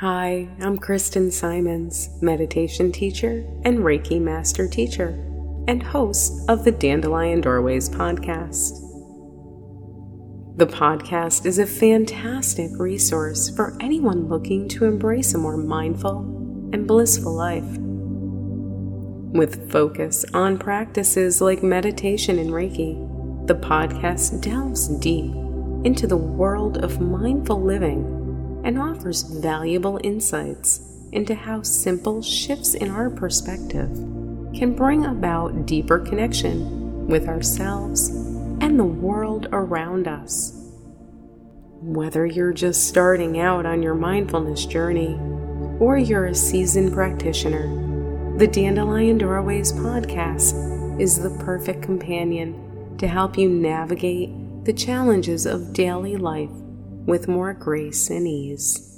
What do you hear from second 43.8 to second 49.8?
your mindfulness journey or you're a seasoned practitioner, the Dandelion Doorways